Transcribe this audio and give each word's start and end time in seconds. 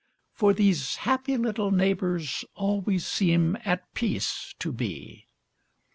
For 0.33 0.51
these 0.51 0.95
happy 0.95 1.37
little 1.37 1.69
neighbors 1.69 2.43
Always 2.55 3.05
seem 3.05 3.55
at 3.63 3.93
peace 3.93 4.55
to 4.57 4.71
be. 4.71 5.27